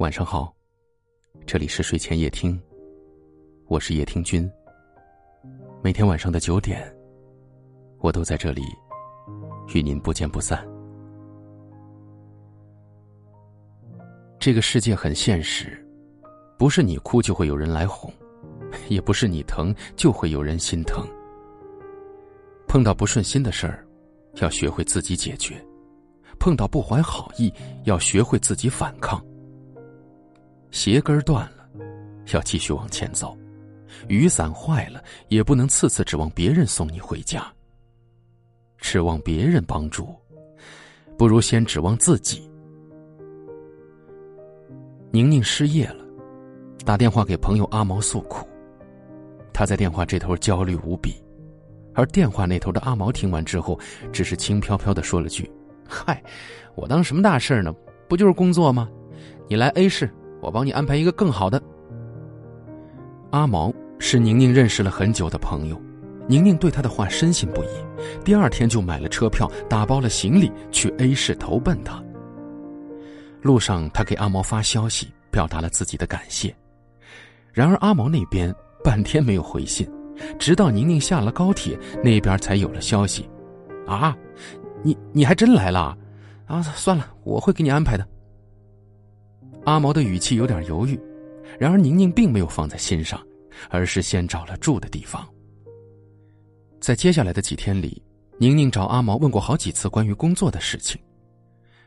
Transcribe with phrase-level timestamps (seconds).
[0.00, 0.50] 晚上好，
[1.44, 2.58] 这里是睡前夜听，
[3.66, 4.50] 我是夜听君。
[5.82, 6.90] 每天晚上的九点，
[7.98, 8.62] 我都在这里
[9.74, 10.66] 与您不见不散。
[14.38, 15.86] 这个世界很现实，
[16.56, 18.10] 不是你哭就会有人来哄，
[18.88, 21.06] 也不是你疼就会有人心疼。
[22.66, 23.86] 碰到不顺心的事儿，
[24.36, 25.56] 要学会自己解决；
[26.38, 27.52] 碰到不怀好意，
[27.84, 29.22] 要学会自己反抗。
[30.70, 31.68] 鞋跟断了，
[32.32, 33.36] 要继续往前走；
[34.08, 37.44] 雨伞坏了，也不能次次指望别人送你回家。
[38.78, 40.14] 指望别人帮助，
[41.18, 42.50] 不如先指望自己。
[45.10, 46.04] 宁宁失业了，
[46.84, 48.48] 打电话给朋友阿毛诉苦。
[49.52, 51.22] 他在电话这头焦虑无比，
[51.94, 53.78] 而电话那头的阿毛听完之后，
[54.12, 55.50] 只是轻飘飘的说了句
[55.86, 56.22] ：“嗨，
[56.76, 57.74] 我当什么大事呢？
[58.08, 58.88] 不就是工作吗？
[59.48, 60.08] 你来 A 市。”
[60.40, 61.60] 我帮你安排一个更好的。
[63.30, 65.80] 阿毛是宁宁认识了很久的朋友，
[66.26, 67.68] 宁宁对他的话深信不疑，
[68.24, 72.02] 第二天就买了车票，打包了行李去 A 市投奔他。
[73.42, 76.54] 路上，他给阿毛发消息，表达了自己的感谢。
[77.52, 79.88] 然而阿毛那边半天没有回信，
[80.38, 83.28] 直到宁宁下了高铁，那边才有了消息。
[83.86, 84.16] 啊，
[84.82, 85.96] 你你还真来了？
[86.46, 88.06] 啊，算了，我会给你安排的。
[89.64, 90.98] 阿毛的语气有点犹豫，
[91.58, 93.20] 然而宁宁并没有放在心上，
[93.68, 95.26] 而是先找了住的地方。
[96.80, 98.02] 在接下来的几天里，
[98.38, 100.98] 宁宁找阿毛问过好几次关于工作的事情，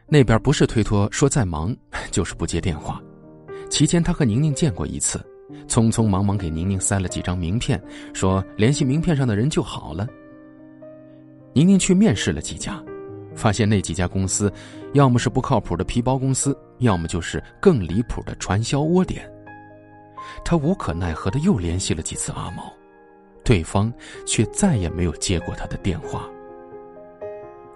[0.08, 1.76] 那边不是推脱说在忙，
[2.12, 3.02] 就是不接电话。
[3.70, 5.20] 期间他和宁宁见过一次，
[5.68, 7.82] 匆匆忙忙给宁宁塞了几张名片，
[8.14, 10.08] 说联系名片上的人就好了。
[11.54, 12.84] 宁宁去面试了几家。
[13.36, 14.52] 发现那几家公司，
[14.94, 19.30] 要么是不靠谱的皮包公司，要么就是更离谱的传销窝点。
[20.45, 22.72] 他无可奈何的又联系了几次阿毛，
[23.44, 23.92] 对方
[24.25, 26.30] 却再也没有接过他的电话。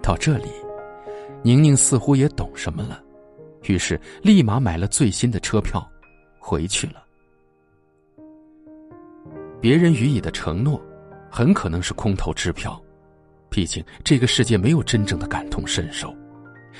[0.02, 0.48] 到这里，
[1.42, 3.02] 宁宁似乎也懂什么了，
[3.64, 5.86] 于是立马买了最新的车票，
[6.38, 7.04] 回去了。
[9.60, 10.80] 别人予以的承诺，
[11.30, 12.80] 很可能是空头支票。
[13.50, 16.14] 毕竟，这个世界没有真正的感同身受，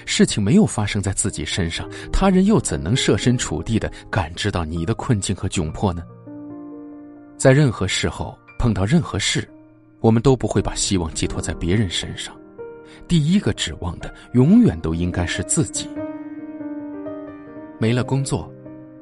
[0.05, 6.03] 事情没有发生在自己身上，他人又怎能设身处地的感知到你的困境和窘迫呢？
[7.37, 9.49] 在任何时候碰到任何事，
[10.01, 12.37] 我们都不会把希望寄托在别人身上，
[13.07, 15.89] 第一个指望的永远都应该是自己。
[17.81, 18.53] 没了工作，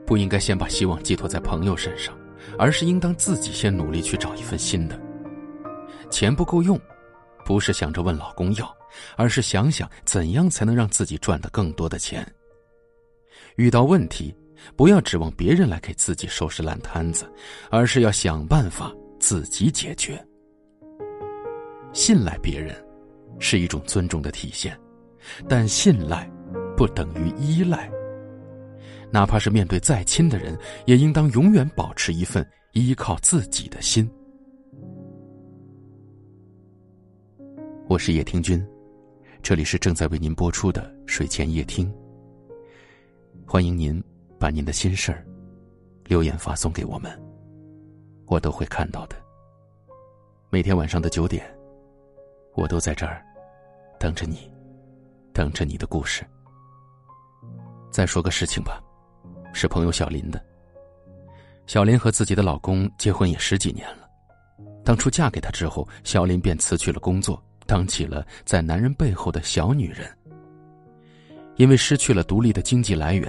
[0.07, 2.15] 不应该先把希望寄托在朋友身上，
[2.59, 5.01] 而是应当自己先努力去找一份新的。
[6.11, 6.79] 钱不够用。
[7.47, 8.77] 不是想着问老公要，
[9.17, 12.27] 而是想想怎样才能让自己赚得更多的钱。
[13.55, 14.35] 遇到问题，
[14.75, 17.33] 不要指望别人来给自己收拾烂摊子，
[17.71, 20.21] 而是要想办法自己解决。
[21.93, 22.77] 信赖别人，
[23.39, 24.77] 是一种尊重的体现，
[25.49, 26.29] 但信赖
[26.77, 27.89] 不等于依赖。
[29.09, 34.11] 哪怕是面对再亲的人，也应当永远保持一份依靠自己的心。
[37.97, 38.63] 我是叶听君，
[39.43, 41.91] 这里是正在为您播出的睡前夜听。
[43.47, 44.05] 欢迎您
[44.39, 45.27] 把您的心事儿
[46.05, 47.11] 留言发送给我们，
[48.27, 49.17] 我都会看到的。
[50.51, 51.43] 每天晚上的九点，
[52.55, 53.25] 我都在这儿
[53.99, 54.53] 等着你，
[55.33, 56.23] 等着你的故事。
[57.91, 58.79] 再说个事情吧，
[59.55, 60.39] 是朋友小林的。
[61.67, 64.07] 小林和自己的老公结婚也十几年了，
[64.85, 67.43] 当初嫁给他之后，小林便辞去了工作。
[67.67, 70.09] 当起了在男人背后的小女人，
[71.57, 73.29] 因为失去了独立的经济来源，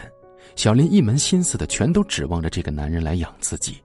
[0.55, 3.77] 小林一门心思的全都指望着这个男人来养自己。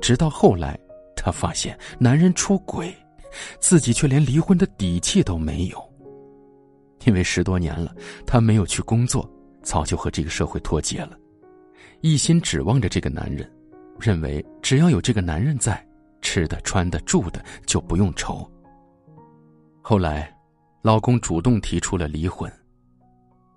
[0.00, 0.78] 直到后来，
[1.14, 2.92] 她发现男人出轨，
[3.60, 5.92] 自己却连离婚的底气都没有。
[7.04, 7.94] 因为十多年了，
[8.26, 9.30] 她没有去工作，
[9.62, 11.16] 早就和这个社会脱节了，
[12.00, 13.48] 一心指望着这个男人，
[14.00, 15.86] 认为只要有这个男人在，
[16.20, 18.50] 吃的、穿的、住的就不用愁。
[19.90, 20.30] 后来，
[20.82, 22.52] 老公主动提出了离婚。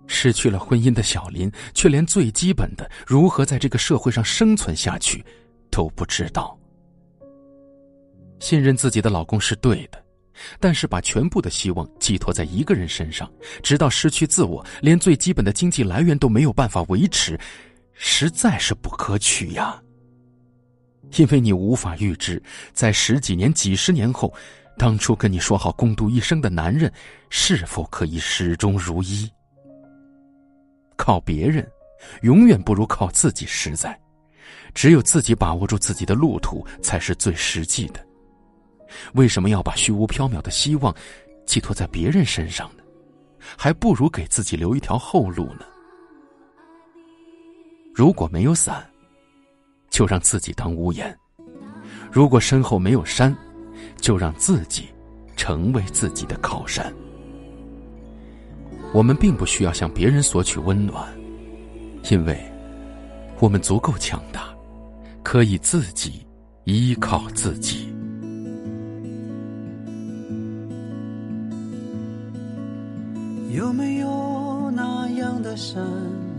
[0.06, 5.22] 失去了婚姻的小林，却连最基本的如何在这个社会上生存下去
[5.70, 6.58] 都不知道。
[8.40, 10.02] 信任自己的老公是对的，
[10.58, 13.30] 但是把全部的希望寄托在一个人身上，
[13.62, 17.38] 直到失去自我，连最基本的经济来源都没有办法维持，
[17.92, 19.78] 实在是不可取呀。
[21.18, 22.42] 因为你无法预知，
[22.72, 24.32] 在十几年、几十年后。
[24.78, 26.92] 当初跟你说好共度一生的男人，
[27.30, 29.30] 是否可以始终如一？
[30.96, 31.68] 靠别人，
[32.22, 33.98] 永远不如靠自己实在。
[34.74, 38.04] 只有自己把握住自己的路途，才是最实际的。
[39.14, 40.94] 为什么要把虚无缥缈的希望
[41.46, 42.82] 寄托在别人身上呢？
[43.56, 45.66] 还不如给自己留一条后路呢。
[47.94, 48.88] 如果没有伞，
[49.90, 51.14] 就让自己当屋檐；
[52.10, 53.36] 如果身后没有山，
[54.00, 54.88] 就让自己
[55.36, 56.92] 成为自己的靠山。
[58.92, 61.06] 我们并不需要向别人索取温暖，
[62.10, 62.38] 因为
[63.38, 64.54] 我们足够强大，
[65.22, 66.26] 可以自己
[66.64, 67.88] 依靠自己。
[73.50, 75.82] 有没有那样的山，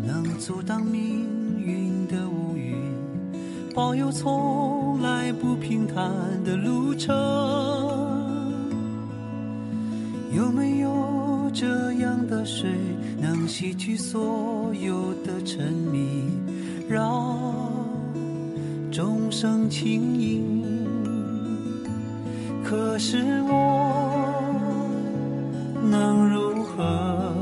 [0.06, 2.52] 能阻挡命运的无，
[3.74, 6.06] 保佑从来不平坦
[6.44, 7.12] 的路程？
[10.31, 12.70] 有没有这样的水，
[13.20, 16.30] 能洗去所有的沉迷，
[16.88, 17.36] 让
[18.92, 20.64] 众生轻盈？
[22.64, 24.40] 可是我
[25.90, 27.34] 能如何？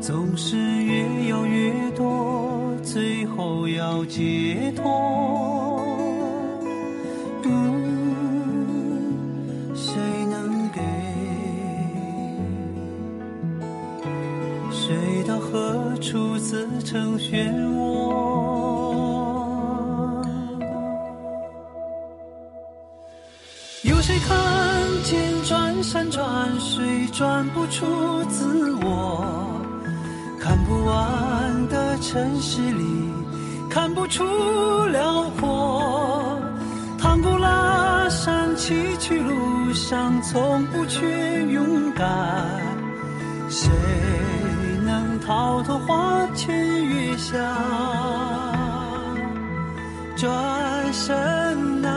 [0.00, 4.22] 总是越要越多，最后要解
[14.86, 17.82] 谁到何处自成漩涡？
[23.84, 24.36] 有谁看
[25.02, 29.24] 见转山转水转不出自我？
[30.38, 32.84] 看不完的城市里，
[33.70, 34.22] 看不出
[34.92, 36.38] 辽阔。
[36.98, 42.06] 唐古拉山崎岖路上，从不缺勇敢。
[43.48, 43.70] 谁
[45.26, 46.54] 草头花前
[46.84, 47.34] 月下
[50.14, 51.90] 转身难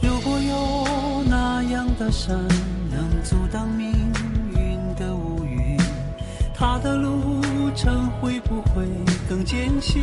[0.00, 2.34] 如果有那样的山
[2.90, 4.05] 能阻挡你
[6.58, 7.42] 他的路
[7.74, 8.86] 程会不会
[9.28, 10.00] 更艰辛？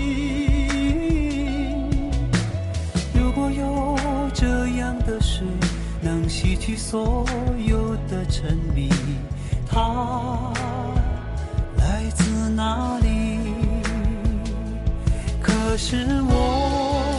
[3.11, 3.97] 如果有
[4.35, 4.45] 这
[4.77, 5.47] 样的水，
[6.00, 7.25] 能洗去所
[7.57, 8.88] 有的沉迷，
[9.67, 10.53] 它
[11.77, 13.39] 来自哪里？
[15.41, 17.12] 可是我。